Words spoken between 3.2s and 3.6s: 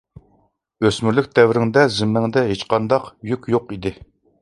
يۈك